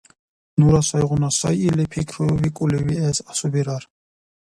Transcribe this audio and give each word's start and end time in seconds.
Нура 0.59 0.81
сайгъуна 0.89 1.29
сай 1.39 1.55
или 1.67 1.83
пикриикӀули 1.91 2.79
виэс 2.87 3.17
асубирар. 3.31 3.83